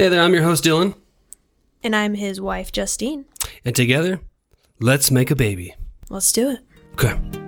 [0.00, 0.94] Hey there, I'm your host, Dylan.
[1.82, 3.26] And I'm his wife, Justine.
[3.66, 4.20] And together,
[4.78, 5.74] let's make a baby.
[6.08, 6.60] Let's do it.
[6.94, 7.39] Okay.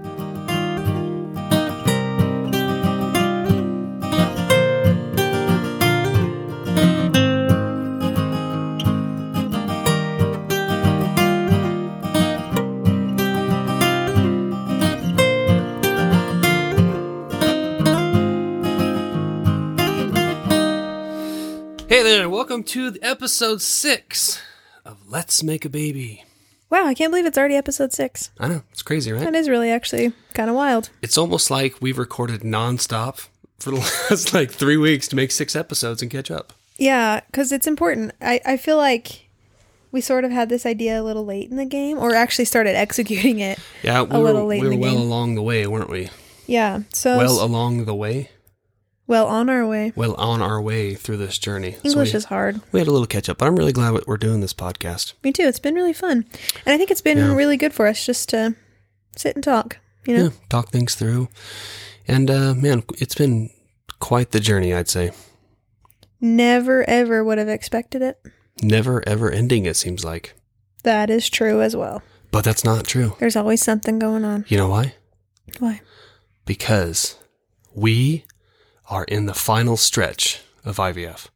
[22.62, 24.40] Welcome to episode six
[24.84, 26.22] of Let's Make a Baby.
[26.70, 28.30] Wow, I can't believe it's already episode six.
[28.38, 29.24] I know, it's crazy, right?
[29.24, 30.90] That is really actually kind of wild.
[31.02, 33.26] It's almost like we've recorded nonstop
[33.58, 33.76] for the
[34.10, 36.52] last like three weeks to make six episodes and catch up.
[36.76, 38.12] Yeah, because it's important.
[38.20, 39.28] I, I feel like
[39.90, 42.76] we sort of had this idea a little late in the game, or actually started
[42.76, 43.58] executing it.
[43.82, 45.00] Yeah, we A were, little late we were well game.
[45.00, 46.10] along the way, weren't we?
[46.46, 48.30] Yeah, so well, along the way,
[49.06, 49.92] well on our way.
[49.96, 51.72] well on our way through this journey.
[51.72, 52.60] So English we, is hard.
[52.72, 55.12] we had a little catch up, but I'm really glad we're doing this podcast.
[55.24, 55.42] Me too.
[55.44, 56.24] It's been really fun,
[56.66, 57.34] and I think it's been Yeah.
[57.34, 58.54] really good for us just to
[59.16, 59.78] sit and talk.
[60.06, 61.28] You know, Yeah, talk things through,
[62.08, 63.50] and uh, man, it's been
[64.00, 64.72] quite the journey.
[64.74, 65.12] I'd say
[66.20, 68.18] never ever would have expected it.
[68.62, 69.66] never ever ending.
[69.66, 70.34] It seems like,
[70.84, 72.02] That is true as well.
[72.30, 73.14] but that's not true.
[73.18, 74.44] There's always something going on.
[74.48, 74.94] You know why?
[75.58, 75.80] Why?
[76.44, 77.16] Because
[77.74, 78.24] we
[78.92, 81.28] are in the final stretch of IVF.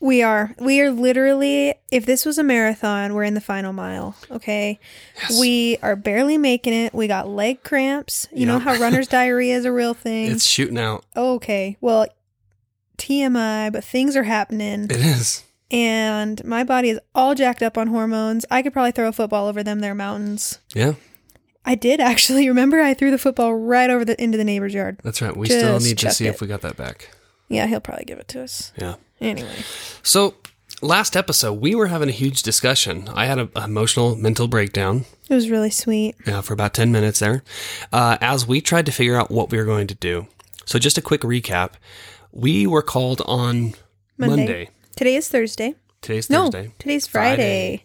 [0.00, 0.54] We are.
[0.58, 4.16] We are literally, if this was a marathon, we're in the final mile.
[4.30, 4.80] Okay.
[5.20, 5.38] Yes.
[5.38, 6.94] We are barely making it.
[6.94, 8.26] We got leg cramps.
[8.32, 10.32] You know how runner's diarrhea is a real thing.
[10.32, 11.04] It's shooting out.
[11.14, 11.76] okay.
[11.80, 12.06] Well,
[12.98, 14.84] TMI, but things are happening.
[14.84, 15.44] It is.
[15.70, 18.44] And my body is all jacked up on hormones.
[18.50, 20.58] I could probably throw a football over them there mountains.
[20.74, 20.94] Yeah,
[21.64, 22.48] I did actually.
[22.54, 25.00] Remember, I threw the football right over the into the neighbor's yard.
[25.02, 25.36] that's right.
[25.36, 26.30] We still need to see it.
[26.30, 27.10] if we got that back.
[27.48, 28.72] Yeah, he'll probably give it to us.
[28.76, 28.94] Yeah.
[29.20, 29.54] Anyway.
[30.02, 30.34] So,
[30.82, 33.08] last episode, we were having a huge discussion.
[33.14, 36.16] I had an emotional mental breakdown It was really sweet.
[36.26, 37.42] uh, for about 10 minutes there
[37.92, 40.26] uh, as we tried to figure out what we were going to do.
[40.64, 41.72] So, just a quick recap
[42.32, 43.74] we were called on
[44.16, 44.70] Monday.
[44.96, 45.74] Today is Thursday.
[46.02, 46.72] Today's No, Thursday.
[46.78, 47.06] today's.
[47.06, 47.84] Friday.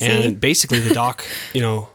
[0.00, 1.88] And basically, the doc, you know,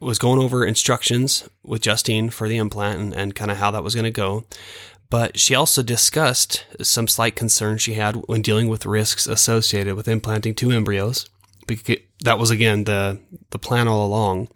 [0.00, 3.82] was going over instructions with Justine for the implant and, and kind of how that
[3.82, 4.44] was going to go.
[5.10, 10.06] But she also discussed some slight concerns she had when dealing with risks associated with
[10.06, 11.28] implanting two embryos.
[11.66, 13.18] Because that was again the
[13.50, 14.48] the plan all along.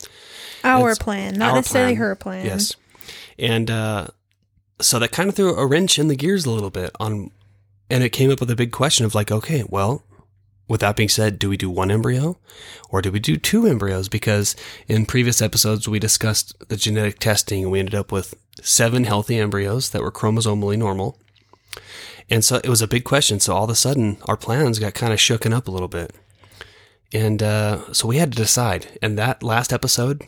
[0.65, 2.01] Our It's plan, not our necessarily plan.
[2.07, 2.47] her plan.
[2.47, 2.75] Yes,
[3.39, 4.07] and uh,
[4.81, 7.31] so that kind of threw a wrench in the gears a little bit on,
[7.91, 10.05] and it came up with a big question of like, okay, well,
[10.69, 12.39] with that being said, do we do one embryo
[12.91, 14.09] or do we do two embryos?
[14.09, 14.57] Because
[14.89, 19.39] in previous episodes we discussed the genetic testing and we ended up with seven healthy
[19.39, 21.19] embryos that were chromosomally normal.
[22.31, 23.41] And so it was a big question.
[23.41, 26.15] So all of a sudden our plans got kind of shooken up a little bit.
[27.13, 28.99] And uh, so we had to decide.
[29.03, 30.23] And that last episode,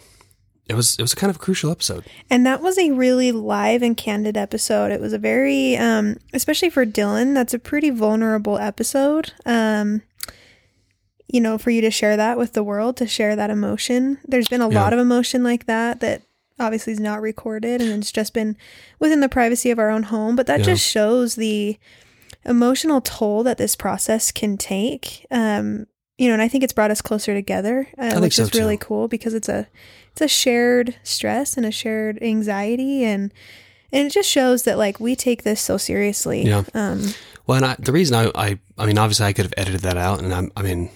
[0.68, 2.04] it was it was a kind of a crucial episode.
[2.30, 4.92] And that was a really live and candid episode.
[4.92, 9.32] It was a very, um, especially for Dylan, that's a pretty vulnerable episode.
[9.46, 10.02] Um,
[11.28, 14.18] you know, for you to share that with the world, to share that emotion.
[14.26, 14.80] There's been a Yeah.
[14.82, 16.22] lot of emotion like that that
[16.60, 18.56] obviously is not recorded and it's just been
[19.00, 20.36] within the privacy of our own home.
[20.36, 20.66] But that Yeah.
[20.66, 21.78] just shows the
[22.44, 25.26] emotional toll that this process can take.
[25.30, 25.86] Um,
[26.18, 28.76] you know, and I think it's brought us closer together, uh, which so, is really
[28.76, 28.84] too.
[28.84, 29.66] cool because it's a
[30.12, 33.32] it's a shared stress and a shared anxiety and
[33.90, 36.46] and it just shows that like we take this so seriously.
[36.46, 36.62] Yeah.
[36.74, 37.14] Um,
[37.46, 39.96] Well, and I, the reason I, I, I mean, obviously I could have edited that
[39.98, 40.88] out, and I'm, I mean,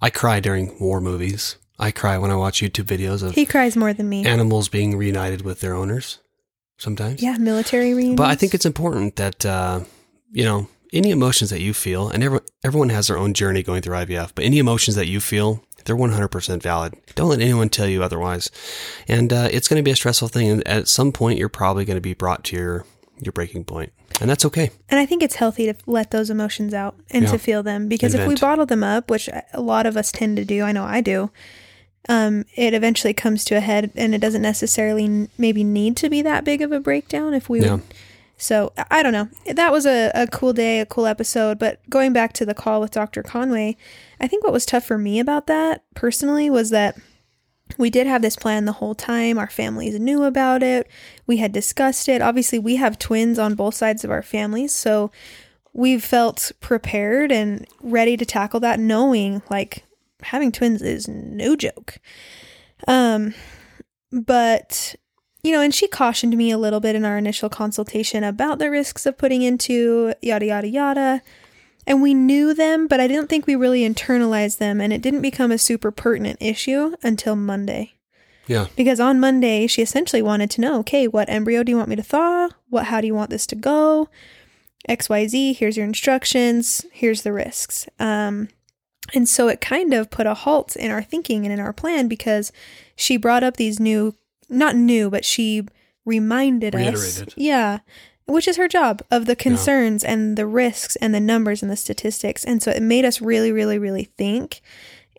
[0.00, 1.56] I cry during war movies.
[1.78, 4.24] I cry when I watch YouTube videos of he cries more than me.
[4.24, 6.18] animals being reunited with their owners.
[6.78, 8.18] Sometimes, yeah, military reunions.
[8.18, 9.80] But I think it's important that uh,
[10.30, 13.82] you know any emotions that you feel, and every, everyone has their own journey going
[13.82, 14.32] through IVF.
[14.34, 16.94] But any emotions that you feel, they're one hundred percent valid.
[17.14, 18.50] Don't let anyone tell you otherwise.
[19.08, 21.84] And uh, it's going to be a stressful thing, and at some point, you're probably
[21.84, 22.86] going to be brought to your
[23.20, 24.70] your breaking point, and that's okay.
[24.88, 27.32] And I think it's healthy to let those emotions out and Yeah.
[27.32, 30.36] to feel them because if we bottle them up, which a lot of us tend
[30.36, 31.30] to do, I know I do,
[32.08, 36.22] um, it eventually comes to a head and it doesn't necessarily maybe need to be
[36.22, 37.72] that big of a breakdown if we Yeah.
[37.74, 37.82] would.
[38.38, 39.28] So I- I don't know.
[39.52, 41.58] That was a, a cool day, a cool episode.
[41.58, 43.22] But going back to the call with Dr.
[43.22, 43.76] Conway,
[44.20, 46.96] I think what was tough for me about that personally was that
[47.78, 49.38] we did have this plan the whole time.
[49.38, 50.88] Our families knew about it.
[51.26, 52.22] We had discussed it.
[52.22, 54.72] Obviously, we have twins on both sides of our families.
[54.72, 55.10] So
[55.72, 59.84] we've felt prepared and ready to tackle that, knowing like
[60.22, 61.98] having twins is no joke.
[62.88, 63.34] Um,
[64.10, 64.94] but
[65.42, 68.68] you know, and she cautioned me a little bit in our initial consultation about the
[68.70, 71.22] risks of putting into yada yada yada.
[71.86, 75.22] And we knew them, but I didn't think we really internalized them, and it didn't
[75.22, 77.94] become a super pertinent issue until Monday.
[78.46, 78.66] Yeah.
[78.76, 81.96] Because on Monday, she essentially wanted to know, okay, what embryo do you want me
[81.96, 82.48] to thaw?
[82.68, 84.08] What how do you want this to go?
[84.88, 87.88] XYZ, here's your instructions, here's the risks.
[87.98, 88.48] Um,
[89.14, 92.08] and so it kind of put a halt in our thinking and in our plan
[92.08, 92.52] because
[92.94, 94.14] she brought up these new,
[94.48, 95.66] not new, but she
[96.04, 96.80] reminded us.
[96.80, 97.34] Reiterated.
[97.36, 97.78] Yeah.
[98.26, 101.76] Which is her job of the concerns and the risks and the numbers and the
[101.76, 102.44] statistics.
[102.44, 104.60] And so it made us really, really, really think.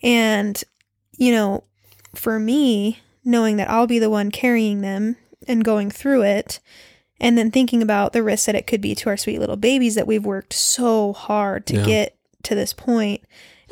[0.04, 0.62] And,
[1.18, 1.64] you know,
[2.14, 5.16] for me, knowing that I'll be the one carrying them
[5.48, 6.60] and going through it,
[7.20, 9.96] and then thinking about the risks that it could be to our sweet little babies
[9.96, 11.86] that we've worked so hard to Yeah.
[11.86, 13.22] get to this point,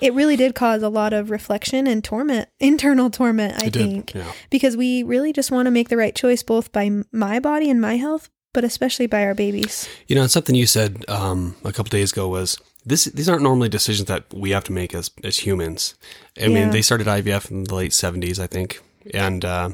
[0.02, 3.82] it really did cause a lot of reflection and torment, internal torment, I It did.
[3.82, 4.32] think, Yeah.
[4.50, 7.80] because we really just want to make the right choice both by my body and
[7.80, 9.88] my health, but especially by our babies.
[10.08, 13.06] You know, and something you said um, a couple days ago was this.
[13.06, 15.94] These aren't normally decisions that we have to make as as humans.
[16.38, 16.50] I Yeah.
[16.50, 18.80] mean, they started IVF in the late seventies, I think,
[19.14, 19.70] and uh,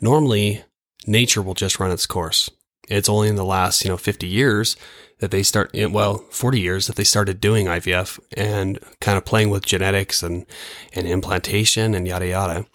[0.00, 0.62] normally
[1.06, 2.50] nature will just run its course.
[2.88, 4.76] It's only in the last you know fifty years
[5.18, 5.70] that they start.
[5.74, 10.22] eh, Well, forty years that they started doing IVF and kind of playing with genetics
[10.22, 10.46] and
[10.94, 12.66] and implantation and yada yada.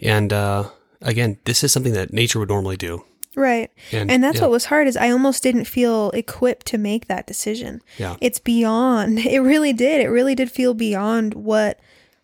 [0.00, 0.70] And uh,
[1.02, 3.04] again, this is something that nature would normally do.
[3.38, 3.70] Right.
[3.92, 7.06] And, And that's yeah, what was hard is I almost didn't feel equipped to make
[7.06, 7.80] that decision.
[7.96, 8.16] Yeah.
[8.20, 9.18] It's beyond.
[9.26, 10.00] It really did.
[10.00, 11.78] It really did feel beyond what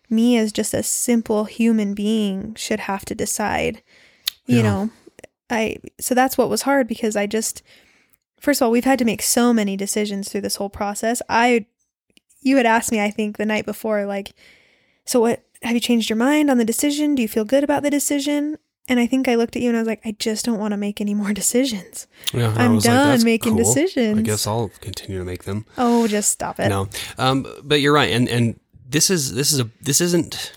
[0.09, 3.81] me as just a simple human being should have to decide.
[4.45, 4.63] You Yeah.
[4.63, 4.89] know,
[5.49, 7.63] I so that's what was hard because I just
[8.39, 11.21] first of all, we've had to make so many decisions through this whole process.
[11.29, 11.65] I
[12.41, 14.33] you had asked me I think the night before like
[15.05, 17.15] so what have you changed your mind on the decision?
[17.15, 18.57] Do you feel good about the decision?
[18.87, 20.71] And I think I looked at you and I was like, I just don't want
[20.73, 22.07] to make any more decisions.
[22.33, 23.63] Yeah, I I'm was like, done making cool.
[23.63, 25.65] decisions." I guess I'll continue to make them.
[25.77, 26.69] Oh, just stop it.
[26.69, 26.87] No,
[27.17, 30.53] um, but you're right, and and this is this is a this isn't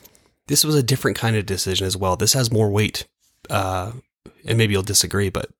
[0.46, 2.16] this was a different kind of decision as well.
[2.16, 3.06] This has more weight,
[3.50, 3.92] uh,
[4.44, 5.50] and maybe you'll disagree, but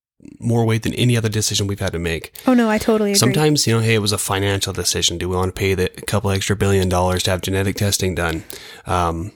[0.41, 2.35] more weight than any other decision we've had to make.
[2.47, 3.19] Oh no, I totally agree.
[3.19, 5.17] Sometimes you know, hey, it was a financial decision.
[5.17, 8.15] Do we want to pay the a couple extra billion dollars to have genetic testing
[8.15, 8.45] done?
[8.87, 9.33] Um,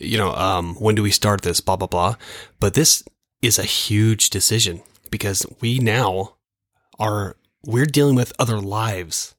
[0.00, 1.60] you know, um, when do we start this?
[1.60, 2.16] Blah blah blah.
[2.60, 3.02] But this
[3.40, 6.34] is a huge decision because we now
[6.98, 9.34] are we're dealing with other lives.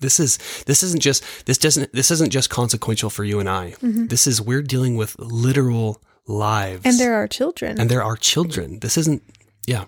[0.00, 3.74] This is this isn't just this doesn't this isn't just consequential for you and I.
[3.80, 7.80] This is we're dealing with literal lives, and there are children.
[7.80, 8.78] and there are children.
[8.80, 9.22] This isn't
[9.66, 9.86] yeah.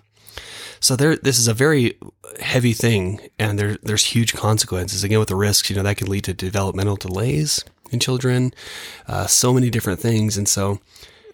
[0.81, 1.97] So there this is a very
[2.39, 6.09] heavy thing and there there's huge consequences again with the risks, you know, that can
[6.09, 8.53] lead to developmental delays in children,
[9.07, 10.79] uh, so many different things and so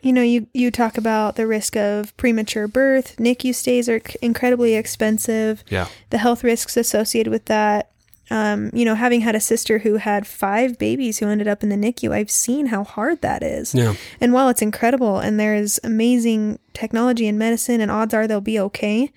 [0.01, 3.18] you know, you you talk about the risk of premature birth.
[3.18, 5.63] NICU stays are c- incredibly expensive.
[5.69, 5.88] yeah.
[6.12, 7.92] The health risks associated with that.
[8.30, 11.69] Um, you know, having had a sister who had five babies who ended up in
[11.69, 13.74] the NICU, I've seen how hard that is.
[13.74, 13.95] Yeah.
[14.19, 18.42] And while it's incredible and there is amazing technology and medicine, and odds are they'll
[18.42, 19.12] be okay,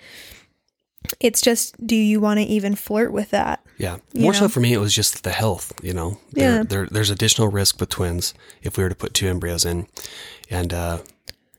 [1.18, 3.64] it's just do you want to even flirt with that?
[3.78, 3.98] Yeah.
[4.14, 6.18] More so for me, it was just the health, you know.
[6.32, 6.62] There, Yeah.
[6.62, 9.86] there, there's additional risk with twins if we were to put two embryos in.
[10.50, 10.98] And uh,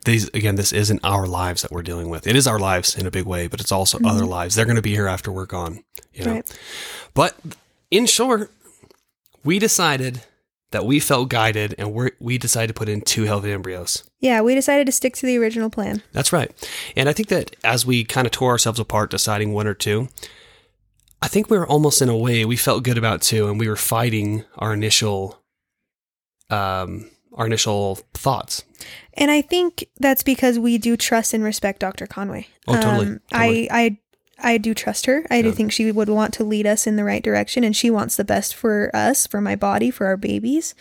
[0.05, 2.27] these, again, this isn't our lives that we're dealing with.
[2.27, 4.53] It is our lives in a big way, but it's also other lives.
[4.55, 5.83] They're going to be here after we're gone,
[6.13, 6.31] you know.
[6.31, 6.37] Mm-hmm.
[6.37, 6.59] Right.
[7.13, 7.35] But
[7.89, 8.51] in short,
[9.43, 10.21] we decided
[10.71, 14.03] that we felt guided and we we decided to put in two healthy embryos.
[14.21, 16.03] Yeah, we decided to stick to the original plan.
[16.13, 16.51] That's right.
[16.95, 20.09] And I think that as we kind of tore ourselves apart deciding one or two,
[21.21, 23.67] I think we were almost in a way we felt good about two and we
[23.67, 25.41] were fighting our initial
[26.49, 28.63] um our initial thoughts.
[29.13, 32.05] And I think that's because we do trust and respect Dr.
[32.05, 32.47] Conway.
[32.67, 33.71] Oh, totally, Um, totally.
[33.71, 33.97] I,
[34.39, 35.25] I, I do trust her.
[35.31, 35.53] I do Yeah.
[35.53, 38.25] think she would want to lead us in the right direction, and she wants the
[38.25, 40.75] best for us, for my body, for our babies.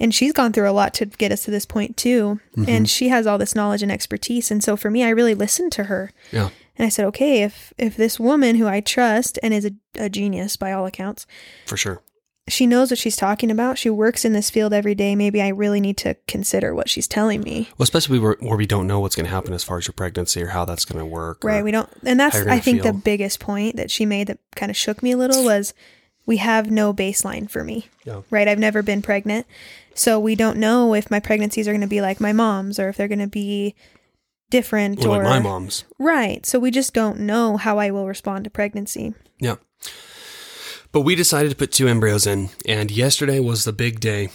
[0.00, 2.40] And she's gone through a lot to get us to this point too.
[2.56, 2.68] Mm-hmm.
[2.68, 4.50] And she has all this knowledge and expertise.
[4.50, 6.12] And so for me, I really listened to her.
[6.32, 6.50] Yeah.
[6.76, 10.08] And I said, okay, if if this woman who I trust and is a, a
[10.08, 11.24] genius by all accounts,
[11.66, 12.02] For sure.
[12.48, 13.78] she knows what she's talking about.
[13.78, 15.14] She works in this field every day.
[15.14, 17.68] Maybe I really need to consider what she's telling me.
[17.78, 19.92] Well, especially where, where we don't know what's going to happen as far as your
[19.92, 21.44] pregnancy or how that's going to work.
[21.44, 21.62] Right.
[21.62, 24.76] We don't, and that's, I think, the biggest point that she made that kind of
[24.76, 25.74] shook me a little was
[26.26, 27.88] we have no baseline for me.
[28.04, 28.22] Yeah.
[28.30, 28.48] Right.
[28.48, 29.46] I've never been pregnant.
[29.94, 32.88] So we don't know if my pregnancies are going to be like my mom's or
[32.88, 33.74] if they're going to be
[34.50, 35.84] different Or or like my mom's.
[35.98, 36.44] Right.
[36.46, 39.14] So we just don't know how I will respond to pregnancy.
[39.38, 39.56] Yeah.
[40.92, 44.28] But we decided to put two embryos in, and yesterday was the big day.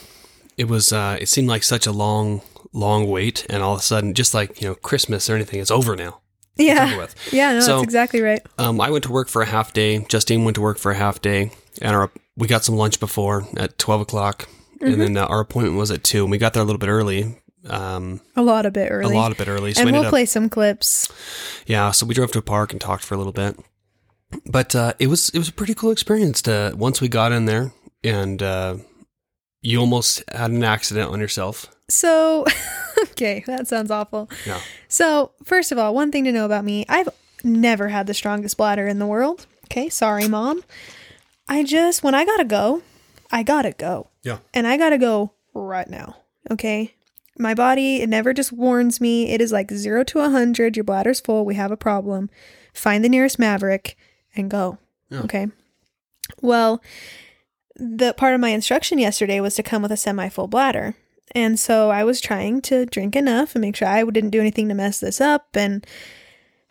[0.58, 0.91] It was.
[0.91, 2.41] Uh, it seemed like such a long,
[2.74, 5.72] long wait, and all of a sudden, just like you know, Christmas or anything, it's
[5.72, 6.19] over now.
[6.58, 7.08] Yeah.
[7.31, 7.53] Yeah.
[7.53, 8.41] No, So- that's exactly right.
[8.58, 10.05] Um, I went to work for a half day.
[10.10, 11.51] Justine went to work for a half day,
[11.82, 14.48] and our we got some lunch before at twelve o'clock,
[14.82, 16.90] and then uh, our appointment was at two, and we got there a little bit
[16.90, 17.38] early.
[17.68, 19.14] Um, A lot of bit early.
[19.14, 21.12] a lot of bit early, so and we we'll up play some clips.
[21.66, 23.60] Yeah, so we drove to a park and talked for a little bit.
[24.46, 27.46] But uh, it was it was a pretty cool experience to once we got in
[27.46, 28.76] there and uh,
[29.62, 31.68] you almost had an accident on yourself.
[31.90, 32.46] So,
[33.12, 34.30] okay, that sounds awful.
[34.46, 34.62] Yeah.
[34.88, 37.10] So, first of all, one thing to know about me I've
[37.44, 39.48] never had the strongest bladder in the world.
[39.66, 40.64] Okay, sorry, mom.
[41.50, 42.84] I just, when I gotta go,
[43.32, 44.08] I gotta go.
[44.24, 44.38] Yeah.
[44.53, 46.18] And I gotta go right now.
[46.50, 46.94] Okay.
[47.38, 49.32] My body, it never just warns me.
[49.32, 50.77] It is like zero to a 100.
[50.77, 51.46] Your bladder's full.
[51.46, 52.29] We have a problem.
[52.74, 53.96] Find the nearest Maverik
[54.36, 54.77] and go.
[55.10, 55.22] Yeah.
[55.22, 55.48] Okay.
[56.41, 56.82] Well,
[57.75, 60.96] the part of my instruction yesterday was to come with a semi full bladder.
[61.32, 64.68] And so I was trying to drink enough and make sure I didn't do anything
[64.70, 65.56] to mess this up.
[65.56, 65.86] And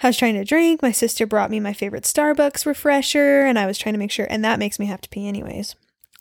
[0.01, 0.81] I was trying to drink.
[0.81, 4.27] My sister brought me my favorite Starbucks refresher, and I was trying to make sure,
[4.31, 5.75] and that makes me have to pee anyways.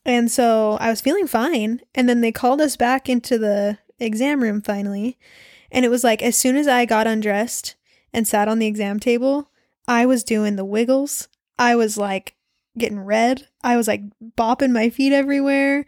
[0.08, 1.82] And so I was feeling fine.
[1.94, 5.20] And then they called us back into the exam room finally.
[5.70, 7.76] And it was like, as soon as I got undressed
[8.14, 9.52] and sat on the exam table,
[9.86, 11.28] I was doing the wiggles.
[11.60, 12.36] I was like
[12.78, 13.48] getting red.
[13.64, 14.04] I was like
[14.38, 15.86] bopping my feet everywhere.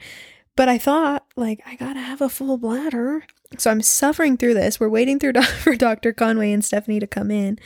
[0.57, 3.23] But I thought, like, I gotta have a full bladder.
[3.57, 4.79] So I'm suffering through this.
[4.79, 6.13] We're waiting through for Dr.
[6.13, 7.59] Conway and Stephanie to come in.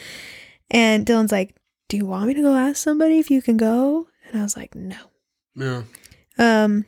[0.72, 1.56] And Dylan's like,
[1.90, 4.08] Do you want me to go ask somebody if you can go?
[4.30, 4.98] And I was like, No.
[5.56, 5.84] Yeah.
[6.38, 6.86] Um,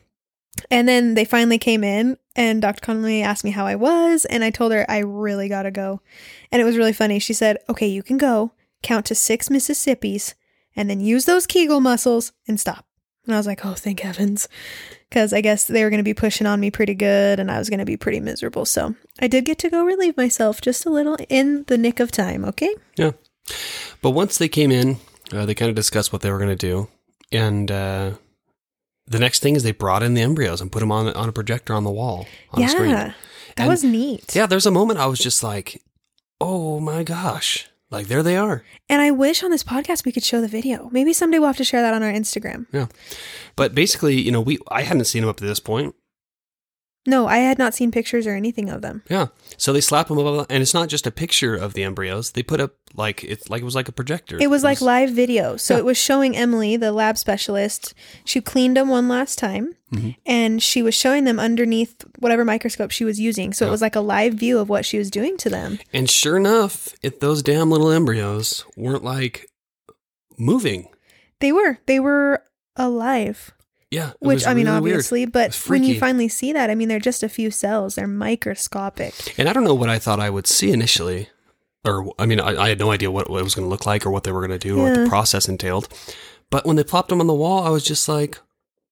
[0.72, 2.82] and then they finally came in, and Dr.
[2.82, 6.02] Conway asked me how I was, and I told her I really gotta go.
[6.52, 7.20] And it was really funny.
[7.20, 10.34] She said, Okay, you can go, count to six Mississippis,
[10.76, 12.86] and then use those Kegel muscles and stop.
[13.26, 14.48] And I was like, Oh, thank heavens.
[15.16, 17.58] Because I guess they were going to be pushing on me pretty good, and I
[17.58, 18.66] was going to be pretty miserable.
[18.66, 22.12] So I did get to go relieve myself just a little in the nick of
[22.12, 22.76] time, okay?
[22.98, 23.12] Yeah.
[24.02, 24.98] But once they came in,
[25.32, 26.90] uh, they kind of discussed what they were going to do.
[27.32, 28.16] And uh,
[29.08, 31.32] the next thing is they brought in the embryos and put them on, on a
[31.32, 32.90] projector on the wall on the screen.
[32.90, 33.14] yeah.
[33.56, 34.36] That And- was neat.
[34.36, 35.82] Yeah, there's a moment I was just like,
[36.42, 37.70] oh my gosh.
[37.92, 38.64] Like, there they are.
[38.90, 40.90] And I wish on this podcast we could show the video.
[40.92, 42.66] Maybe someday we'll have to share that on our Instagram.
[42.72, 42.88] Yeah.
[43.56, 45.96] But basically, you know, we I hadn't seen them up to this point.
[47.08, 49.04] No, I had not seen pictures or anything of them.
[49.10, 49.28] Yeah.
[49.58, 52.32] So they slap them up, and it's not just a picture of the embryos.
[52.32, 54.38] They put up like it's like it was like a projector.
[54.42, 55.56] It was like live video.
[55.58, 55.80] So Yeah.
[55.80, 57.94] it was showing Emily, the lab specialist.
[58.24, 60.16] She cleaned them one last time Mhm.
[60.26, 63.54] and she was showing them underneath whatever microscope she was using.
[63.54, 65.78] So it was like a live view of what she was doing to them.
[65.94, 69.48] And sure enough, it those damn little embryos weren't like
[70.38, 70.88] moving.
[71.40, 72.42] They were, they were
[72.76, 73.52] alive,
[73.92, 74.12] Yeah.
[74.20, 74.94] which I mean, really weird.
[74.96, 78.08] obviously, but when you finally see that, I mean, they're just a few cells, they're
[78.08, 79.14] microscopic.
[79.38, 81.30] And I don't know what I thought I would see initially,
[81.86, 83.86] or I mean, I, I had no idea what, what it was going to look
[83.86, 85.88] like or what they were going to do or what the process entailed.
[86.50, 88.40] But when they plopped them on the wall, I was just like,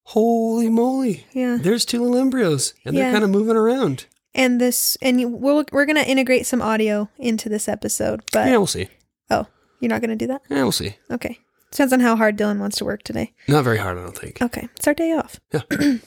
[0.03, 1.25] "Holy moly!
[1.33, 1.57] Yeah.
[1.59, 5.63] There's two little embryos, and they're kind of moving around." And this, and you, we'll,
[5.71, 8.87] we're going to integrate some audio into this episode, but yeah, we'll see.
[9.29, 9.45] oh,
[9.79, 10.41] you're not going to do that?
[10.49, 10.95] Yeah, we'll see.
[11.11, 11.37] Okay.
[11.73, 13.33] Depends on how hard Dylan wants to work today.
[13.47, 14.39] Not very hard, I don't think.
[14.43, 15.39] Okay, it's our day off.
[15.51, 15.61] Yeah.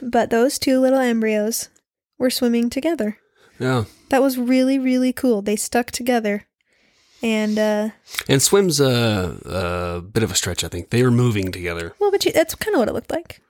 [0.00, 1.68] but those two little embryos
[2.18, 3.18] were swimming together.
[3.58, 3.84] Yeah.
[4.10, 5.42] That was really, really cool.
[5.42, 6.46] They stuck together.
[7.20, 7.88] And, uh,
[8.28, 10.90] And swim's a, a bit of a stretch, I think.
[10.90, 11.94] They were moving together.
[11.98, 13.40] well, but you, that's kind of what it looked like.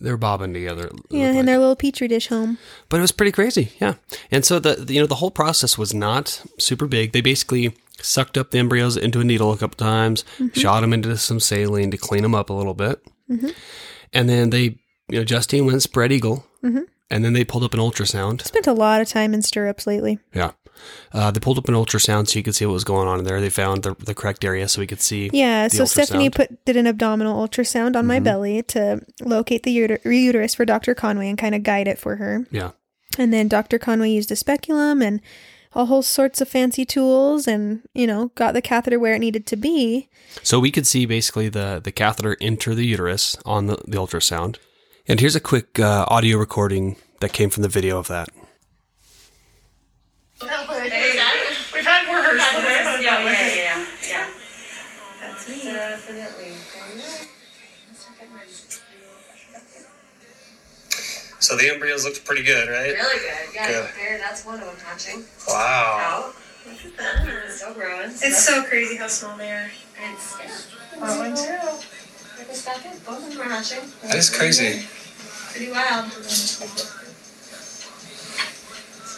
[0.00, 0.90] They're bobbing together.
[1.10, 1.46] Yeah, in like.
[1.46, 2.58] their little petri dish home.
[2.88, 3.72] but it was pretty crazy.
[3.80, 3.94] Yeah.
[4.32, 7.12] And so the, the you know the whole process was not super big.
[7.12, 11.16] They basically sucked up the embryos into a needle a couple times, shot them into
[11.16, 13.00] some saline to clean them up a little bit,
[13.30, 13.54] Mhm.
[14.12, 14.78] and then they
[15.10, 16.84] you know Justine went spread eagle, Mhm.
[17.10, 18.42] and then they pulled up an ultrasound.
[18.44, 20.18] Spent a lot of time in stirrups lately.
[20.34, 20.50] Yeah.
[21.12, 23.24] Uh, they pulled up an ultrasound so you could see what was going on in
[23.24, 23.40] there.
[23.40, 25.28] They found the, the correct area so we could see.
[25.32, 28.24] Yeah, so Stephanie put did an abdominal ultrasound on my Mhm.
[28.24, 30.94] belly to locate the uter- uterus for Dr.
[30.94, 32.46] Conway and kind of guide it for her.
[32.52, 32.70] Yeah.
[33.18, 33.78] And then Dr.
[33.80, 35.20] Conway used a speculum and
[35.74, 39.46] all whole sorts of fancy tools and, you know, got the catheter where it needed
[39.46, 40.08] to be.
[40.42, 44.56] So we could see basically the, the catheter enter the uterus on the, the ultrasound.
[45.06, 48.28] And here's a quick uh, audio recording that came from the video of that.
[61.48, 62.92] So the embryos looked pretty good, right?
[62.92, 63.54] Really good.
[63.54, 63.88] Yeah, Good.
[63.96, 65.96] there, that's one of them hatching Wow.
[65.98, 66.34] out.
[67.48, 68.10] Still growing.
[68.10, 69.70] It's so crazy how small they are.
[70.12, 71.00] It's, yeah.
[71.00, 71.56] That one too.
[72.36, 73.80] Like a second, both of them are hatching.
[74.02, 74.84] That is crazy.
[75.52, 76.12] Pretty wild.
[76.12, 76.66] So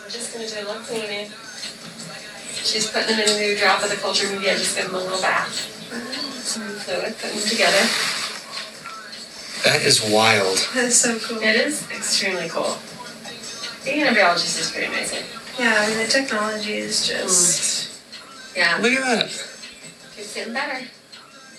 [0.04, 1.32] we're just gonna do a little cleaning.
[2.62, 4.99] She's putting them in a new drop of the culture media, just give them a
[4.99, 5.50] little bath.
[5.90, 6.38] Mm-hmm.
[6.46, 8.19] Some fluid, putting them together.
[9.64, 10.69] That is wild.
[10.75, 11.38] That's so cool.
[11.38, 12.76] It is extremely cool.
[13.85, 15.25] Being a biologist is pretty amazing.
[15.59, 17.88] Yeah, I mean the technology is just.
[18.55, 18.57] Mm.
[18.57, 18.79] Yeah.
[18.81, 19.26] Look at that.
[20.17, 20.87] Keeps getting better.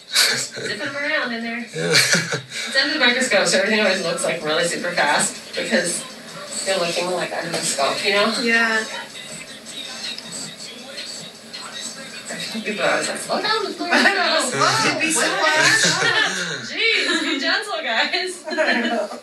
[0.10, 1.65] Zipping them around in there.
[1.75, 1.96] Yeah.
[2.67, 6.05] It's under the microscope, so everything always looks like really super fast because
[6.67, 8.34] you're looking like under the scope, you know?
[8.41, 8.84] Yeah.
[12.63, 14.15] People are always like, slow down, slow I down.
[14.15, 14.59] know.
[14.59, 16.71] Wow, it'd be so fast.
[16.71, 18.43] Jeez, be gentle, guys.
[18.50, 19.19] I know.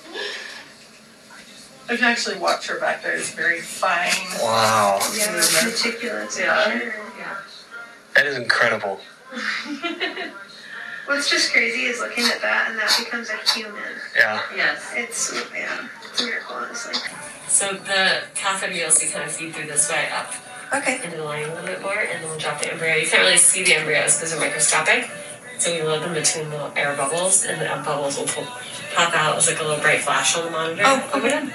[1.91, 3.17] I can actually watch her back there.
[3.17, 4.13] It's very fine.
[4.43, 4.99] Wow.
[5.17, 5.33] Yeah,
[5.65, 6.39] meticulous.
[6.39, 6.65] Yeah.
[6.65, 6.95] sure.
[7.19, 7.37] Yeah.
[8.15, 9.01] That is incredible.
[11.07, 13.83] What's just crazy is looking at that and that becomes a human.
[14.15, 14.43] Yeah.
[14.55, 14.93] Yes.
[14.95, 16.95] It's yeah, it's a miracle, honestly.
[17.47, 20.35] So the catheter you'll see kind of feed through this way up
[20.75, 21.01] Okay.
[21.05, 22.95] into the lining a little bit more, and then we'll drop the embryo.
[22.97, 25.11] You can't really see the embryos because they're microscopic.
[25.59, 28.45] So we load them between the air bubbles, and the air bubbles will pull,
[28.95, 30.83] pop out as like a little bright flash on the monitor.
[30.85, 31.53] Oh, we're done.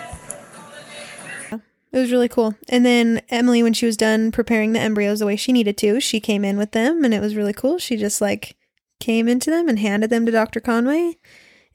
[1.92, 2.56] It was really cool.
[2.70, 6.00] And then Emily, when she was done preparing the embryos the way she needed to,
[6.00, 7.78] she came in with them and it was really cool.
[7.78, 8.56] She just like
[9.00, 10.60] came into them and handed them to Dr.
[10.60, 11.18] Conway.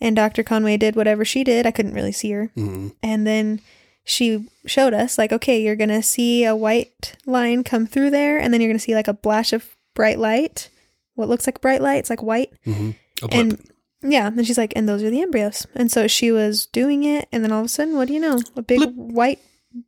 [0.01, 0.43] And Dr.
[0.43, 1.67] Conway did whatever she did.
[1.67, 2.51] I couldn't really see her.
[2.57, 2.97] Mhm.
[3.01, 3.61] And then
[4.09, 8.39] she showed us, like, okay, you're going to see a white line come through there.
[8.39, 10.71] And then you're going to see like a flash of bright light.
[11.15, 11.99] What looks like bright light.
[11.99, 12.53] It's like white.
[12.67, 12.95] Mhm.
[13.23, 13.27] A.
[13.35, 15.67] And yeah, and she's like, and those are the embryos.
[15.75, 18.21] And so she was doing it, and then all of a sudden, what do you
[18.21, 18.41] know?
[18.57, 18.95] A big Blip.
[18.95, 19.39] white,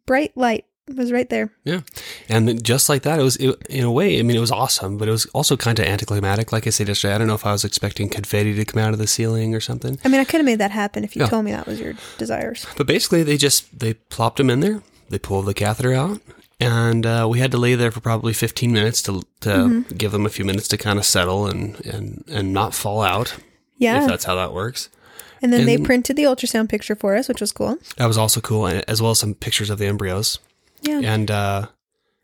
[0.05, 0.65] bright light
[0.97, 1.53] was right there.
[1.65, 1.81] Yeah,
[2.29, 4.19] and just like that, it was it, in a way.
[4.19, 6.53] I mean, it was awesome, but it was also kind of anticlimactic.
[6.53, 8.93] Like I said yesterday, I don't know if I was expecting confetti to come out
[8.93, 9.99] of the ceiling or something.
[10.05, 11.29] I mean, I could have made that happen if you Yeah.
[11.29, 12.67] told me that was your desires.
[12.77, 14.83] But basically, they just they plopped him in there.
[15.09, 16.21] They pulled the catheter out,
[16.61, 19.97] and uh, we had to lay there for probably fifteen minutes to to Mm-hmm.
[19.97, 23.37] give them a few minutes to kind of settle and and and not fall out.
[23.79, 24.03] Yeah.
[24.03, 24.91] if that's how that works.
[25.43, 27.79] and then they printed the ultrasound picture for us, which was cool.
[27.97, 30.39] That was also cool, as well as some pictures of the embryos.
[30.83, 31.01] Yeah.
[31.03, 31.67] And uh,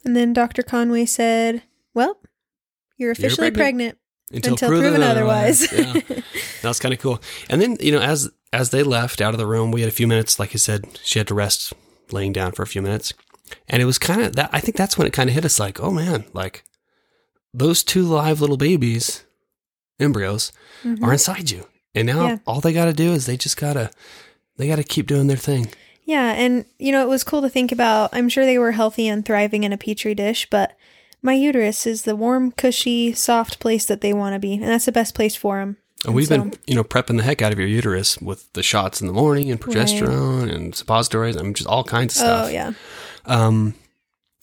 [0.04, 0.62] And then Dr.
[0.62, 1.62] Conway said,
[1.94, 2.18] well,
[2.96, 3.98] you're officially pregnant.
[4.31, 4.46] pregnant.
[4.52, 5.70] Until proven otherwise.
[5.72, 5.92] yeah,
[6.62, 7.20] that was kind of cool.
[7.48, 9.92] And then you know, as as they left out of the room, we had a
[9.92, 10.38] few minutes.
[10.40, 11.72] Like I said, she had to rest,
[12.11, 13.12] laying down for a few minutes,
[13.68, 14.50] and it was kind of that.
[14.52, 16.64] I think that's when it kind of hit us, like, oh man, like
[17.54, 19.24] those two live little babies,
[20.00, 20.50] embryos,
[21.02, 22.28] are inside you, and now Mm-hmm.
[22.28, 22.38] Yeah.
[22.46, 23.90] all they got to do is they just gotta
[24.57, 25.68] they got to keep doing their thing.
[26.07, 28.11] Yeah, and you know, it was cool to think about.
[28.14, 30.77] I'm sure they were healthy and thriving in a petri dish, but
[31.21, 34.85] my uterus is the warm, cushy, soft place that they want to be, and that's
[34.87, 35.77] the best place for them.
[36.05, 39.01] And we've been, you know, prepping the heck out of your uterus with the shots
[39.01, 42.47] in the morning and progesterone and suppositories and just all kinds of stuff.
[42.47, 42.73] Oh yeah,
[43.25, 43.75] Um,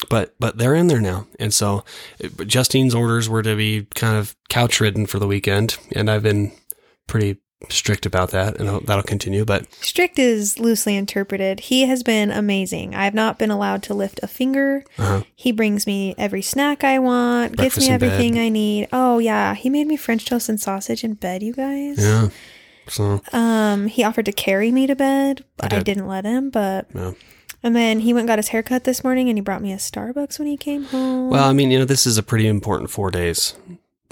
[0.09, 1.85] but but they're in there now, and so
[2.19, 6.23] it- Justine's orders were to be kind of couch ridden for the weekend, and I've
[6.23, 6.51] been
[7.07, 7.37] pretty
[7.69, 9.45] strict about that, and that'll continue.
[9.45, 11.59] But strict is loosely interpreted.
[11.61, 12.95] He has been amazing.
[12.95, 14.83] I have not been allowed to lift a finger.
[14.97, 18.05] uh He brings me every snack I want, Breakfast gets me in bed.
[18.11, 18.87] everything I need.
[18.93, 21.97] Oh yeah, he made me French toast and sausage in bed, you guys.
[21.99, 22.29] yeah,
[22.87, 25.85] so Um, he offered to carry me to bed, but I, did.
[25.85, 26.49] didn't let him.
[26.49, 27.13] But yeah.
[27.63, 29.77] and then he went and got his haircut this morning, and he brought me a
[29.77, 31.29] Starbucks when he came home.
[31.29, 33.55] Well, I mean, you know, this is a pretty important four days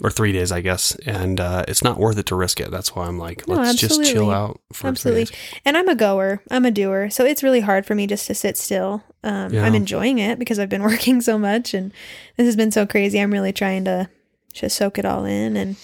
[0.04, 2.72] or three days, I guess, and uh, it's not worth it to risk it.
[2.72, 5.26] That's why I'm like, No, let's just chill out for Absolutely.
[5.26, 5.60] three days.
[5.66, 6.42] And I'm a goer.
[6.50, 7.10] I'm a doer.
[7.12, 9.04] So it's really hard for me just to sit still.
[9.24, 9.64] Um, Yeah.
[9.64, 11.92] I'm enjoying it because I've been working so much and
[12.36, 13.20] this has been so crazy.
[13.20, 14.10] I'm really trying to
[14.54, 15.76] just soak it all in and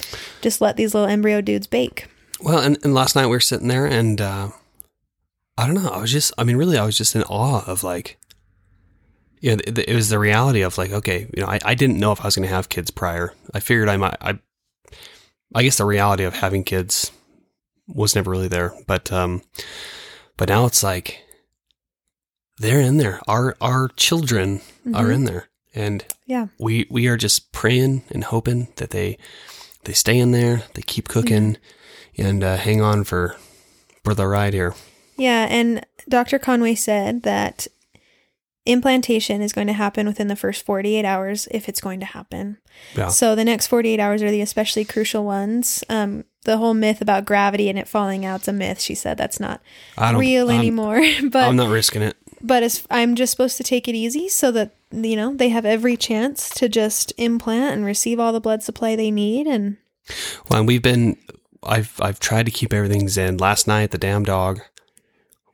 [0.41, 2.07] just let these little embryo dudes bake.
[2.41, 4.49] Well, and, and last night we were sitting there, and uh,
[5.57, 5.89] I don't know.
[5.89, 8.17] I was just, I mean, really, I was just in awe of like,
[9.39, 11.99] you know, it, it was the reality of like, okay, you know, I, I didn't
[11.99, 13.33] know if I was going to have kids prior.
[13.53, 14.39] I figured I might, I,
[15.55, 17.11] I guess the reality of having kids
[17.87, 19.41] was never really there, but, um,
[20.37, 21.23] but now it's like
[22.57, 23.21] they're in there.
[23.27, 24.61] Our our children
[24.93, 25.13] are Mhm.
[25.13, 26.47] in there, and Yeah.
[26.59, 29.17] we we are just praying and hoping that they
[29.83, 31.57] they stay in there, they keep cooking,
[32.17, 33.35] and uh, hang on for
[34.03, 34.73] for the ride here.
[35.17, 35.47] Yeah.
[35.49, 36.39] And Dr.
[36.39, 37.67] Conway said that
[38.67, 42.57] implantation is going to happen within the first 48 hours if it's going to happen.
[42.95, 43.07] Yeah.
[43.07, 45.83] So the next 48 hours are the especially crucial ones.
[45.89, 48.79] Um, the whole myth about gravity and it falling out's a myth.
[48.79, 49.61] She said that's not
[50.15, 51.01] real I'm- anymore.
[51.31, 52.15] but I'm not risking it.
[52.41, 55.65] but as I'm just supposed to take it easy so that you know they have
[55.65, 59.77] every chance to just implant and receive all the blood supply they need and
[60.49, 61.17] Well, and we've been.
[61.63, 63.37] I've I've tried to keep everything zen.
[63.37, 64.61] Last night, the damn dog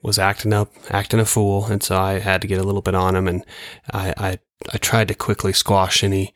[0.04, 2.94] was acting up, acting a fool, and so I had to get a little bit
[2.96, 3.44] on him, and
[3.92, 4.40] I I,
[4.72, 6.34] I tried to quickly squash any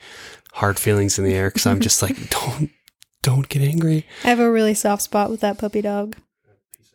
[0.54, 2.72] hard feelings in the air because I'm just like, don't
[3.22, 4.06] don't get angry.
[4.24, 6.16] I have a really soft spot with that puppy dog.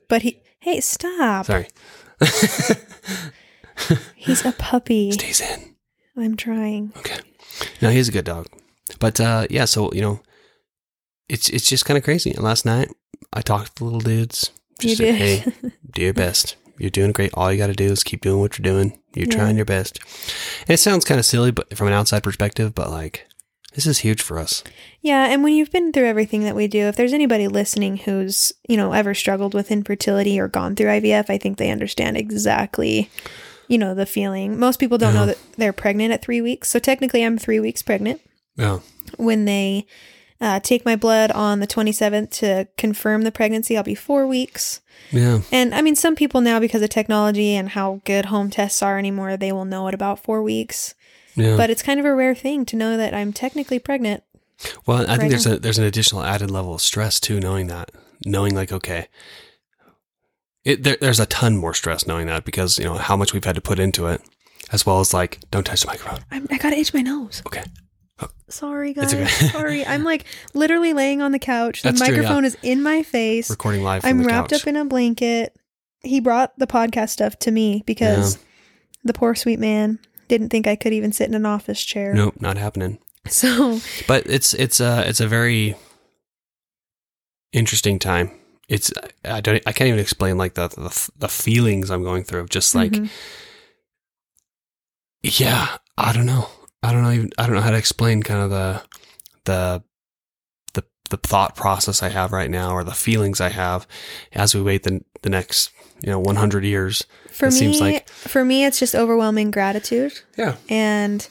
[0.08, 1.46] But he, hey, stop.
[1.46, 1.68] Sorry.
[4.16, 5.10] He's a puppy.
[5.12, 5.74] Stays in.
[6.16, 6.92] I'm trying.
[6.98, 7.18] Okay.
[7.80, 8.46] No, he's a good dog.
[8.98, 10.20] But uh, yeah, so you know,
[11.28, 12.30] it's it's just kind of crazy.
[12.30, 12.90] And Last night,
[13.32, 14.52] I talked to the little dudes.
[14.80, 15.14] You Just said, did.
[15.16, 16.56] hey, do your best.
[16.82, 17.30] You're doing great.
[17.34, 18.98] All you got to do is keep doing what you're doing.
[19.14, 19.34] You're Yeah.
[19.36, 20.00] trying your best.
[20.66, 23.26] And it sounds kind of silly, but from an outside perspective, but like
[23.74, 24.62] this is huge for us.
[25.00, 28.52] Yeah, and when you've been through everything that we do, if there's anybody listening who's,
[28.68, 33.08] you know, ever struggled with infertility or gone through IVF, I think they understand exactly,
[33.68, 34.58] you know, the feeling.
[34.58, 36.68] Most people don't know that they're pregnant at three weeks.
[36.68, 38.20] So technically, I'm three weeks pregnant
[38.58, 38.80] Yeah.
[39.16, 39.86] when they
[40.42, 43.76] uh, take my blood on the 27th to confirm the pregnancy.
[43.76, 44.80] I'll be four weeks.
[45.12, 45.42] Yeah.
[45.52, 48.98] And I mean, some people now, because of technology and how good home tests are
[48.98, 50.94] anymore, they will know at about four weeks.
[51.36, 51.56] Yeah.
[51.56, 54.24] But it's kind of a rare thing to know that I'm technically pregnant.
[54.84, 55.54] well, I think there's now.
[55.54, 57.92] a there's an additional added level of stress too, knowing that,
[58.26, 59.06] knowing like okay,
[60.64, 63.44] it there, there's a ton more stress knowing that because you know how much we've
[63.44, 64.20] had to put into it,
[64.72, 66.20] as well as like don't touch the microphone.
[66.30, 67.42] I'm, I gotta itch my nose.
[67.46, 67.64] Okay.
[68.48, 69.14] Sorry, guys.
[69.14, 69.26] Okay.
[69.26, 69.86] Sorry.
[69.86, 70.24] I'm like
[70.54, 71.82] literally laying on the couch.
[71.82, 72.48] The That's true, microphone yeah.
[72.48, 73.48] is in my face.
[73.50, 74.02] Recording live.
[74.02, 74.62] From I'm wrapped couch.
[74.62, 75.54] up in a blanket.
[76.02, 78.38] He brought the podcast stuff to me because
[79.04, 82.12] the poor sweet man didn't think I could even sit in an office chair.
[82.12, 82.98] Nope, not happening.
[83.28, 83.78] So,
[84.08, 85.76] But it's it's a it's a very
[87.52, 88.32] interesting time.
[88.68, 88.92] It's
[89.24, 92.48] I don't I can't even explain like the the, the feelings I'm going through.
[92.48, 93.10] Just like Mhm.
[95.22, 96.48] yeah, I don't know.
[96.82, 98.82] I don't know even I don't know how to explain kind of the
[99.44, 99.82] the
[100.74, 103.86] the the thought process I have right now or the feelings I have
[104.32, 105.70] as we wait the the next
[106.02, 107.04] you know 100 years.
[107.30, 110.12] for it me, seems like- for me, it's just overwhelming gratitude.
[110.36, 110.56] Yeah.
[110.68, 111.26] and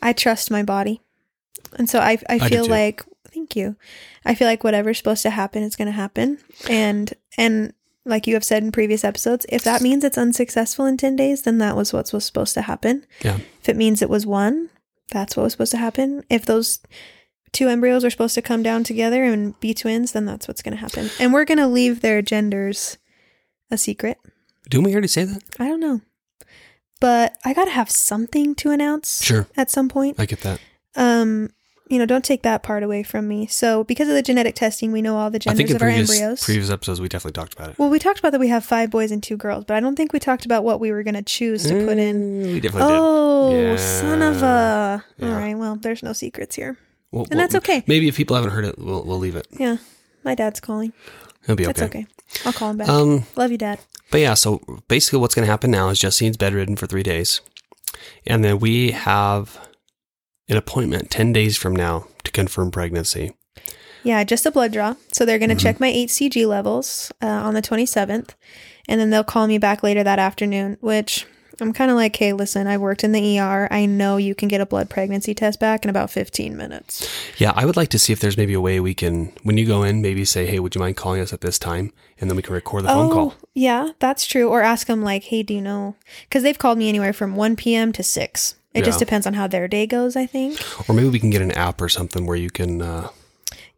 [0.00, 1.00] I trust my body.
[1.78, 2.70] And so I I feel too.
[2.70, 3.76] like thank you.
[4.24, 6.38] I feel like whatever's supposed to happen is going to happen.
[6.68, 7.72] And and
[8.04, 11.42] like you have said in previous episodes, if that means it's unsuccessful in 10 days,
[11.42, 13.06] then that was what was supposed to happen.
[13.24, 13.38] Yeah.
[13.60, 14.70] If it means it was one,
[15.12, 16.24] that's what was supposed to happen.
[16.28, 16.80] If those
[17.52, 20.74] two embryos are supposed to come down together and be twins, then that's what's going
[20.74, 21.10] to happen.
[21.20, 22.96] And we're going to leave their genders
[23.70, 24.18] a secret.
[24.68, 25.42] Didn't we already say that?
[25.58, 26.00] I don't know.
[27.00, 29.46] But I got to have something to announce Sure.
[29.56, 30.60] at some point I get that.
[30.96, 31.50] um
[31.88, 34.92] you know don't take that part away from me so because of the genetic testing
[34.92, 37.78] we know all the genders of our embryos previous episodes we definitely talked about it.
[37.78, 39.96] well we talked about that we have five boys and two girls but i don't
[39.96, 42.60] think we talked about what we were going to choose to put in Mm, We
[42.60, 42.98] definitely did.
[43.00, 43.76] oh Yeah.
[43.76, 45.28] son of a Yeah.
[45.28, 46.78] all right well there's no secrets here
[47.10, 47.82] Well, and that's okay.
[47.86, 49.46] Maybe if people haven't heard it, we'll we'll leave it.
[49.50, 49.76] yeah
[50.24, 50.92] my dad's calling
[51.44, 52.00] It'll be that's okay.
[52.00, 52.06] okay
[52.46, 55.50] i'll call him back Um, love you dad but yeah, so basically, what's going to
[55.50, 57.40] happen now is Justine's bedridden for three days,
[58.26, 59.58] and then we have
[60.52, 63.32] an appointment ten days from now to confirm pregnancy.
[64.04, 65.60] yeah just a blood draw so they're going to Mhm.
[65.62, 68.30] check my hcg levels uh, on the 27th
[68.88, 71.24] and then they'll call me back later that afternoon which
[71.60, 74.48] i'm kind of like hey listen i worked in the er i know you can
[74.48, 77.98] get a blood pregnancy test back in about 15 minutes Yeah, I would like to
[77.98, 80.58] see if there's maybe a way we can, when you go in, maybe say, "Hey,
[80.60, 83.10] would you mind calling us at this time?" and then we can record the phone
[83.10, 83.34] call.
[83.36, 86.78] Oh, yeah that's true or ask them like hey do you know because they've called
[86.78, 90.16] me anywhere from 1 p.m to 6 it just depends on how their day goes
[90.16, 90.58] i think
[90.88, 93.08] Or maybe we can get an app or something where you can uh,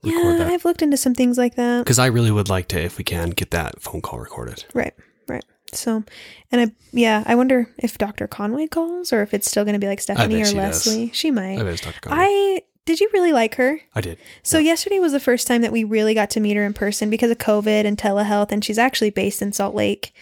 [0.03, 0.47] yeah that.
[0.49, 3.05] i've looked into some things like that Because I really would like to, if we
[3.05, 4.65] can, get that phone call recorded.
[4.75, 4.95] Right,
[5.29, 5.45] right.
[5.73, 6.05] So,
[6.53, 8.27] and I, yeah, I wonder if Dr.
[8.29, 10.87] Conway calls or if it's still going to be like Stephanie or she does.
[10.87, 11.11] Leslie.
[11.13, 11.59] She might.
[11.59, 12.01] I bet Dr.
[12.01, 12.25] Conway.
[12.25, 13.81] I did you really like her?
[13.95, 14.19] I did.
[14.43, 17.09] So yesterday was the first time that we really got to meet her in person
[17.09, 20.15] because of COVID and telehealth, and she's actually based in Salt Lake.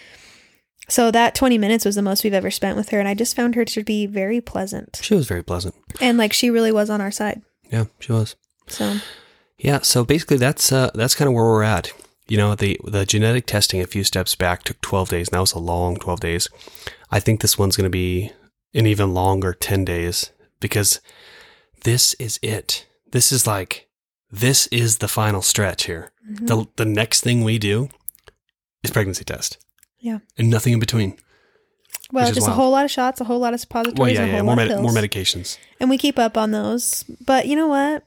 [0.93, 3.35] So that 20 minutes was the most we've ever spent with her, and I just
[3.35, 5.01] found her to be very pleasant.
[5.03, 5.75] She was very pleasant.
[6.03, 7.41] And like she really was on our side.
[7.71, 8.37] Yeah, she was.
[8.67, 8.97] So
[9.57, 11.95] Yeah, so basically that's uh, that's kind of where we're at.
[12.29, 15.29] You know, the the genetic testing a few steps back took 12 days.
[15.29, 16.49] And that was a long 12 days.
[17.11, 18.31] I think this one's going to be
[18.75, 21.01] an even longer 10 days because
[21.85, 22.87] this is it.
[23.13, 23.89] This is like
[24.31, 26.13] this is the final stretch here.
[26.31, 26.47] mhm.
[26.49, 27.89] The the next thing we do
[28.83, 29.57] is pregnancy test.
[30.03, 30.19] Yeah.
[30.37, 31.17] And nothing in between.
[32.13, 34.43] well, just a whole lot of shots, a whole lot of suppositories, Well, yeah, yeah,
[34.43, 35.57] more lot med- of more medications.
[35.81, 37.05] and we keep up on those.
[37.25, 38.05] But you know what?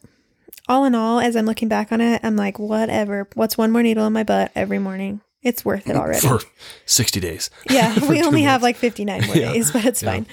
[0.68, 3.28] All in all, as I'm looking back on it, I'm like, whatever.
[3.36, 5.22] What's one more needle in my butt every morning?
[5.42, 6.20] It's worth it already.
[6.28, 6.42] for
[6.86, 7.50] 60 days.
[7.70, 10.12] yeah, we only have like 59 more Yeah, days, but it's yeah.
[10.12, 10.28] fine.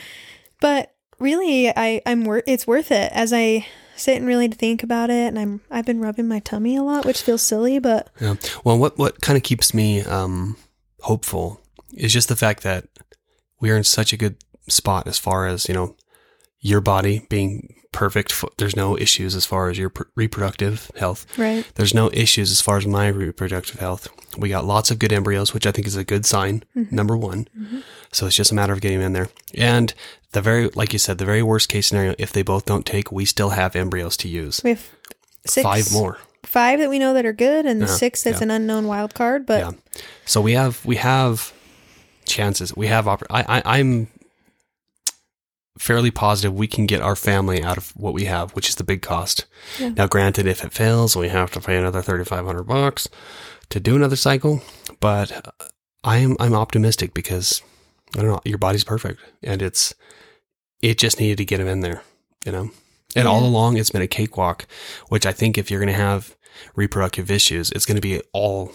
[0.61, 2.45] But really, I I'm worth.
[2.47, 5.29] It's worth it as I sit and really think about it.
[5.29, 8.37] And I'm I've been rubbing my tummy a lot, which feels silly, but Yeah.
[8.65, 10.57] Well, what what kind of keeps me um,
[11.03, 11.61] hopeful
[11.95, 12.87] is just the fact that
[13.61, 14.37] we are in such a good
[14.69, 15.97] spot as far as you know.
[16.61, 18.33] your body being perfect.
[18.57, 21.27] There's no issues as far as your pr- reproductive health.
[21.37, 21.65] Right.
[21.75, 24.09] There's no issues as far as my reproductive health.
[24.39, 26.63] We got lots of good embryos, which I think is a good sign.
[26.75, 26.95] Mm-hmm.
[26.97, 27.49] Number one.
[27.59, 27.81] Mm-hmm.
[28.13, 29.29] So it's just a matter of getting in there.
[29.55, 29.93] And
[30.31, 33.13] the very, like you said, the very worst case scenario, if they both don't take,
[33.13, 34.63] we still have embryos to use.
[34.65, 34.89] We have
[35.45, 36.17] six, Five more.
[36.45, 38.45] Five that we know that are good, and the Uh-huh, six that's yeah.
[38.45, 39.47] an unknown wild card.
[39.47, 39.71] But Yeah.
[40.25, 41.53] So we have we have
[42.27, 42.75] chances.
[42.77, 44.09] We have oppor- I, I I'm
[45.79, 48.85] fairly positive we can get our family out of what we have, which is the
[48.85, 49.47] big cost.
[49.79, 49.89] Yeah.
[49.97, 53.09] Now, granted, if it fails, we have to pay another thirty five hundred bucks
[53.71, 54.63] to do another cycle.
[55.01, 55.55] But
[56.05, 57.63] I'm I'm optimistic because
[58.17, 59.95] I don't know your body's perfect and it's
[60.83, 62.03] it just needed to get him in there,
[62.45, 62.71] you know.
[63.15, 64.67] And all along, it's been a cakewalk.
[65.09, 66.37] Which I think if you're going to have
[66.75, 68.73] reproductive issues, it's going to be all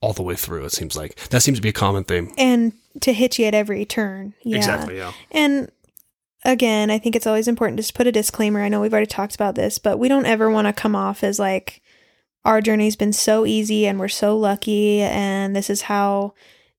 [0.00, 0.64] all the way through.
[0.64, 2.32] It seems like that seems to be a common theme.
[2.36, 4.34] and to hit you at every turn.
[4.42, 4.56] Yeah.
[4.56, 4.96] Exactly.
[4.96, 5.12] Yeah.
[5.30, 5.70] And
[6.44, 8.62] again, I think it's always important just to put a disclaimer.
[8.62, 11.22] I know we've already talked about this, but we don't ever want to come off
[11.22, 11.82] as like
[12.44, 16.32] our journey's been so easy and we're so lucky and this is how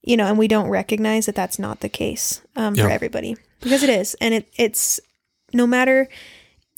[0.08, 3.84] you know, and we don't recognize that that's not the case um, for everybody because
[3.84, 5.02] it is, and it it's
[5.54, 6.08] no matter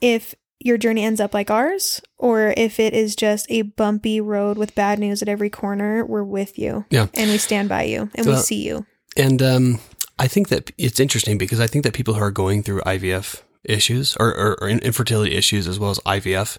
[0.02, 4.58] if your journey ends up like ours or if it is just a bumpy road
[4.58, 6.86] with bad news at every corner, we're with you.
[6.90, 7.08] Yeah.
[7.14, 8.86] And we stand by you and we see you.
[9.16, 9.80] And um,
[10.18, 13.42] I think that it's interesting because I think that people who are going through IVF
[13.64, 16.58] issues or, or, or infertility issues as well as IVF,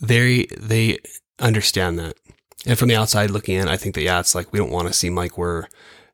[0.00, 0.98] they they
[1.38, 2.16] understand that.
[2.64, 4.88] And from the outside looking in, I think that yeah, it's like we don't want
[4.88, 5.66] to seem like we're,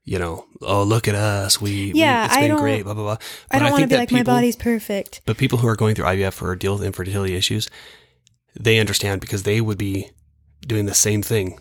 [0.05, 3.05] you know, oh look at us, we Yeah, we, it's I been great, blah blah
[3.05, 3.13] blah.
[3.51, 5.23] I But don't want to think be like my body's perfect.
[5.27, 7.69] But people who are going through IVF or deal with infertility issues,
[8.59, 10.11] they understand because they would be
[10.67, 11.59] doing the same thing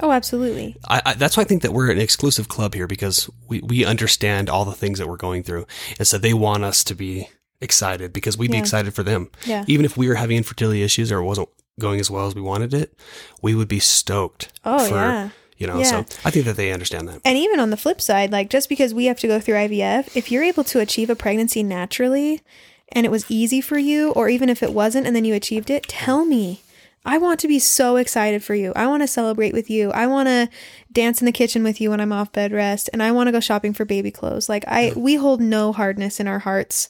[0.00, 0.76] Oh, absolutely.
[0.88, 3.84] I, I, that's why I think that we're an exclusive club here because we, we
[3.84, 5.66] understand all the things that we're going through.
[5.98, 7.28] And so they want us to be
[7.60, 9.30] excited because we'd be excited for them.
[9.44, 9.64] Yeah.
[9.66, 11.48] Even if we were having infertility issues or it wasn't
[11.80, 12.96] going as well as we wanted it,
[13.42, 14.52] we would be stoked.
[14.64, 15.30] Oh, for, yeah.
[15.58, 16.04] You know, Yeah.
[16.04, 17.20] so I think that they understand that.
[17.24, 20.16] And even on the flip side, like just because we have to go through IVF,
[20.16, 22.40] if you're able to achieve a pregnancy naturally
[22.92, 25.68] and it was easy for you, or even if it wasn't and then you achieved
[25.68, 26.62] it, tell me.
[27.04, 28.72] I want to be so excited for you.
[28.76, 29.90] I want to celebrate with you.
[29.92, 30.48] I want to
[30.92, 33.32] dance in the kitchen with you when I'm off bed rest and I want to
[33.32, 34.48] go shopping for baby clothes.
[34.48, 36.88] Like I we hold no hardness in our hearts.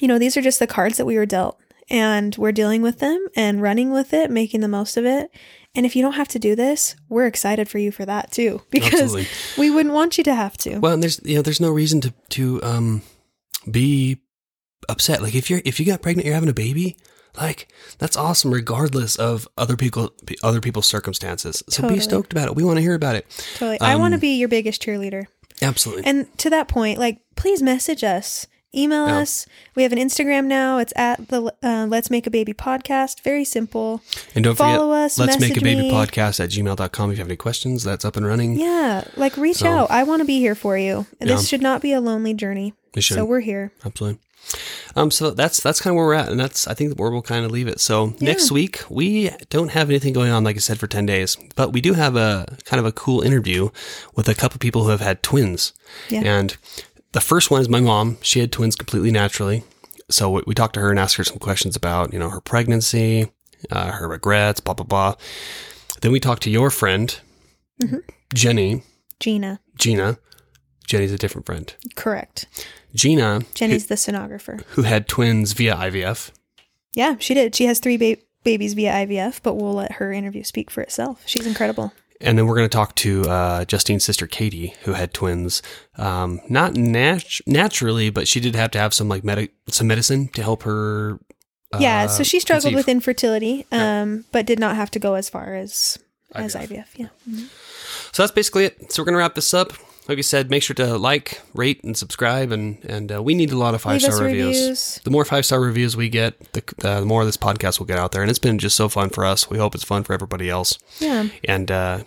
[0.00, 1.58] You know, these are just the cards that we were dealt
[1.90, 5.30] and we're dealing with them and running with it, making the most of it.
[5.74, 8.62] And if you don't have to do this, we're excited for you for that too
[8.70, 9.26] because Absolutely.
[9.58, 10.78] we wouldn't want you to have to.
[10.78, 13.02] Well, and there's, you know, there's no reason to, to, um,
[13.70, 14.20] be
[14.88, 15.22] upset.
[15.22, 16.96] Like if you're, if you got pregnant, you're having a baby,
[17.36, 21.62] like that's awesome regardless of other people, other people's circumstances.
[21.68, 21.98] So Totally.
[21.98, 22.54] be stoked about it.
[22.54, 23.26] We want to hear about it.
[23.54, 23.80] totally.
[23.80, 25.26] I want to um, be your biggest cheerleader.
[25.62, 26.04] Absolutely.
[26.04, 29.18] And to that point, like, please message us, email Yeah.
[29.18, 29.46] us.
[29.74, 30.78] We have an Instagram now.
[30.78, 33.20] It's at the uh, Let's Make a Baby podcast.
[33.22, 34.02] Very simple.
[34.34, 35.90] And don't Follow forget, us, let's make a baby me.
[35.90, 37.84] podcast at gmail.com if you have any questions.
[37.84, 38.58] That's up and running.
[38.58, 39.90] Yeah, like reach So- out.
[39.90, 41.06] I want to be here for you.
[41.20, 41.26] Yeah.
[41.28, 42.74] This should not be a lonely journey.
[42.94, 43.16] It should.
[43.16, 43.72] So we're here.
[43.84, 44.20] Absolutely.
[44.94, 47.22] Um, so that's that's kind of where we're at, and that's I think where we'll
[47.22, 47.80] kind of leave it.
[47.80, 51.36] So next week we don't have anything going on, like I said, for ten days,
[51.56, 53.70] but we do have a kind of a cool interview
[54.14, 55.72] with a couple of people who have had twins,
[56.10, 56.20] Yeah.
[56.24, 56.56] and
[57.14, 58.18] the first one is my mom.
[58.20, 59.64] She had twins completely naturally,
[60.10, 62.40] so we, we talked to her and asked her some questions about you know her
[62.42, 63.32] pregnancy,
[63.70, 65.14] uh, her regrets, blah blah blah.
[66.02, 67.18] Then we talked to your friend,
[67.82, 67.98] Mm-hmm.
[68.34, 68.82] Jenny,
[69.18, 69.60] Gina.
[69.76, 70.18] Gina.
[70.86, 71.74] Jenny's a different friend.
[71.96, 72.46] Correct.
[72.94, 74.62] Gina, Jenny's the sonographer.
[74.68, 76.30] who had twins via IVF.
[76.94, 77.54] Yeah, she did.
[77.56, 81.22] She has three ba- babies via IVF, but we'll let her interview speak for itself.
[81.26, 81.92] She's incredible.
[82.20, 85.62] And then we're going to talk to uh, Justine's sister Katie, who had twins,
[85.98, 89.24] um, not nat- naturally, but she did have to have some like
[89.68, 91.18] some medicine to help her.
[91.72, 92.76] Uh, yeah, so she struggled conceive.
[92.76, 95.98] with infertility, um, but did not have to go as far as
[96.34, 96.68] as IVF.
[96.68, 96.86] IVF.
[96.96, 97.08] Yeah.
[98.12, 98.92] So that's basically it.
[98.92, 99.72] So we're going to wrap this up.
[100.06, 103.50] Like I said, make sure to like, rate, and subscribe, and and uh, we need
[103.52, 104.58] a lot of five star reviews.
[104.60, 105.00] reviews.
[105.04, 107.98] The more five star reviews we get, the, uh, the more this podcast will get
[107.98, 109.48] out there, and it's been just so fun for us.
[109.48, 110.78] We hope it's fun for everybody else.
[111.00, 111.28] Yeah.
[111.44, 112.04] And uh,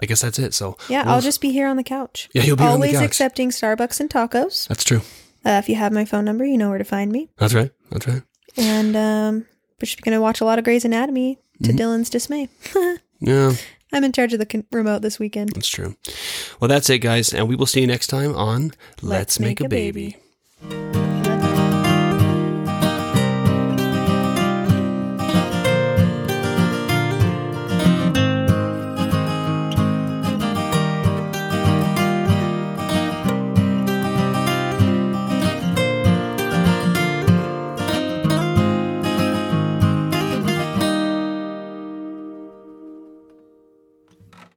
[0.00, 0.54] I guess that's it.
[0.54, 2.30] So Yeah, we'll- I'll just be here on the couch.
[2.32, 4.66] Yeah, you'll be on the Always accepting Starbucks and tacos.
[4.68, 5.02] That's true.
[5.44, 7.28] Uh, if you have my phone number, you know where to find me.
[7.36, 7.70] That's right.
[7.90, 8.22] That's right.
[8.56, 9.34] And um,
[9.80, 11.78] we're just going to watch a lot of Grey's Anatomy to Mm-hmm.
[11.78, 12.48] Dylan's dismay.
[13.20, 13.54] Yeah.
[13.92, 15.50] I'm in charge of the con- remote this weekend.
[15.54, 15.96] That's true.
[16.60, 18.72] Well, that's it, guys, and we will see you next time on
[19.02, 20.16] Let's, Make, a, baby.